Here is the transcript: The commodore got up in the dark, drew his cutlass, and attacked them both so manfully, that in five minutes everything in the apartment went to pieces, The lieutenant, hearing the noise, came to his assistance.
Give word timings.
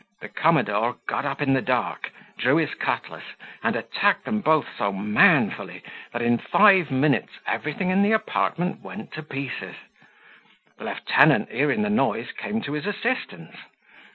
The 0.19 0.29
commodore 0.29 0.95
got 1.07 1.25
up 1.25 1.43
in 1.43 1.53
the 1.53 1.61
dark, 1.61 2.09
drew 2.39 2.55
his 2.57 2.73
cutlass, 2.73 3.35
and 3.61 3.75
attacked 3.75 4.25
them 4.25 4.41
both 4.41 4.65
so 4.75 4.91
manfully, 4.91 5.83
that 6.11 6.23
in 6.23 6.39
five 6.39 6.89
minutes 6.89 7.33
everything 7.45 7.91
in 7.91 8.01
the 8.01 8.11
apartment 8.11 8.81
went 8.81 9.11
to 9.11 9.21
pieces, 9.21 9.75
The 10.79 10.85
lieutenant, 10.85 11.51
hearing 11.51 11.83
the 11.83 11.91
noise, 11.91 12.31
came 12.31 12.63
to 12.63 12.73
his 12.73 12.87
assistance. 12.87 13.55